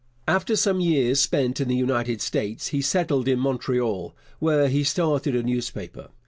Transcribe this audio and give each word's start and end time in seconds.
After 0.27 0.55
some 0.55 0.79
years 0.79 1.19
spent 1.19 1.61
in 1.61 1.67
the 1.67 1.75
United 1.75 2.21
States, 2.23 2.69
he 2.69 2.81
settled 2.81 3.27
in 3.27 3.37
Montreal, 3.37 4.15
where 4.39 4.67
he 4.67 4.83
started 4.83 5.35
a 5.35 5.43
newspaper. 5.43 6.07